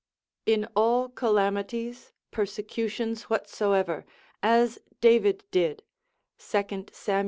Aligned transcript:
In 0.47 0.67
all 0.75 1.09
calamities, 1.09 2.11
persecutions 2.31 3.29
whatsoever, 3.29 4.03
as 4.41 4.79
David 4.99 5.43
did, 5.51 5.83
2 6.39 6.87
Sam. 6.91 7.19